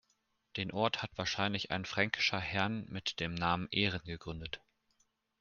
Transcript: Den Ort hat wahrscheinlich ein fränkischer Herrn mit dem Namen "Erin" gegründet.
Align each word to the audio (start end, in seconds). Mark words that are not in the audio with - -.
Den 0.57 0.71
Ort 0.71 1.03
hat 1.03 1.11
wahrscheinlich 1.15 1.69
ein 1.69 1.85
fränkischer 1.85 2.39
Herrn 2.39 2.87
mit 2.89 3.19
dem 3.19 3.35
Namen 3.35 3.67
"Erin" 3.71 4.01
gegründet. 4.03 4.59